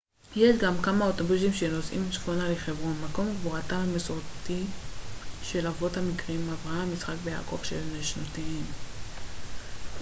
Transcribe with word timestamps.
יש 0.35 0.57
גם 0.57 0.81
כמה 0.81 1.05
אוטובוסים 1.05 1.53
שנוסעים 1.53 2.05
צפונה 2.13 2.49
לחברון 2.49 2.95
מקום 3.03 3.35
קבורתם 3.35 3.75
המסורתי 3.75 4.63
של 5.43 5.65
האבות 5.65 5.97
המקראיים 5.97 6.49
אברהם 6.49 6.93
יצחק 6.93 7.15
ויעקב 7.23 7.55
ושל 7.61 7.81
נשותיהם 7.99 8.63